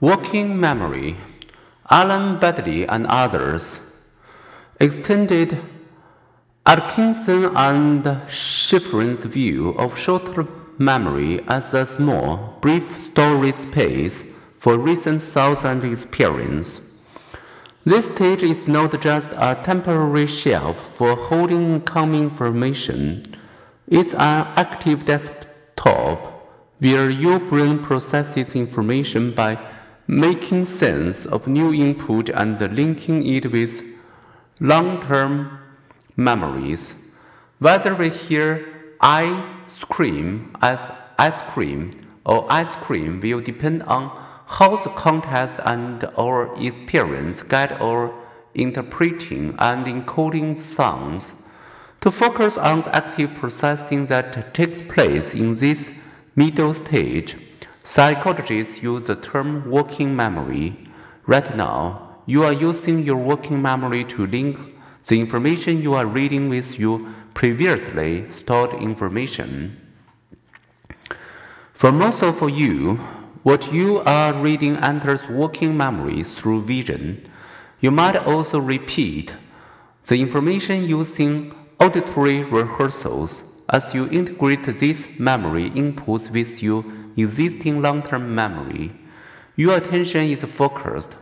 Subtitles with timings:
[0.00, 1.16] Working memory.
[1.88, 3.80] Alan Baddeley and others
[4.78, 5.58] extended
[6.66, 10.46] Atkinson and Shiffrin's view of short
[10.78, 14.22] memory as a small, brief story space
[14.58, 16.82] for recent thoughts and experience.
[17.86, 23.24] This stage is not just a temporary shelf for holding incoming information,
[23.88, 26.18] it's an active desktop
[26.80, 29.56] where your brain processes information by
[30.06, 33.82] making sense of new input and linking it with
[34.60, 35.58] long term
[36.16, 36.94] memories.
[37.58, 41.90] Whether we hear I scream as ice cream
[42.24, 44.10] or ice cream will depend on
[44.46, 48.14] how the context and our experience guide our
[48.54, 51.34] interpreting and encoding sounds.
[52.00, 55.90] To focus on the active processing that takes place in this
[56.36, 57.36] middle stage,
[57.86, 60.76] psychologists use the term working memory.
[61.24, 64.58] Right now, you are using your working memory to link
[65.06, 67.00] the information you are reading with your
[67.32, 69.80] previously stored information.
[71.74, 72.96] For most of you,
[73.44, 77.30] what you are reading enters working memory through vision.
[77.78, 79.32] You might also repeat
[80.06, 86.84] the information using auditory rehearsals as you integrate these memory inputs with your
[87.16, 88.92] existing long term memory.
[89.56, 91.16] Your attention is focused.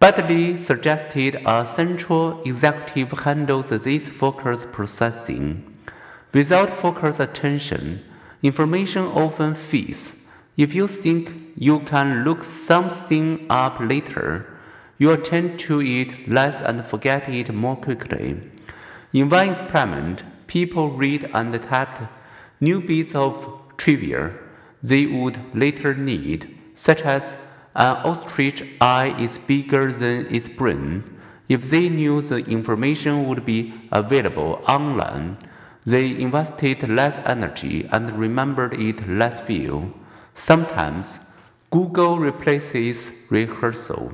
[0.00, 5.64] Baddeley suggested a central executive handles this focus processing.
[6.32, 8.02] Without focused attention,
[8.42, 10.24] information often fades
[10.56, 14.46] if you think you can look something up later,
[14.98, 18.40] you attend to it less and forget it more quickly.
[19.12, 22.02] In one experiment, people read and typed
[22.60, 24.32] new bits of trivia
[24.84, 27.38] they would later need, such as
[27.74, 31.02] an ostrich eye is bigger than its brain.
[31.48, 35.38] If they knew the information would be available online,
[35.86, 39.90] they invested less energy and remembered it less well.
[40.34, 41.18] Sometimes
[41.70, 44.12] Google replaces rehearsal.